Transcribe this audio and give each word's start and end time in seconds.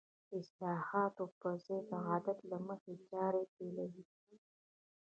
د 0.29 0.31
اصلاحاتو 0.41 1.23
په 1.39 1.49
ځای 1.65 1.81
د 1.89 1.91
عادت 2.07 2.37
له 2.51 2.57
مخې 2.67 2.91
چارې 3.09 3.43
پيلوي. 3.55 4.03